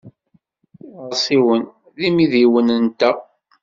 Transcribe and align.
Iɣersiwen 0.83 1.63
d 1.95 1.97
imidiwen-nteɣ. 2.07 3.17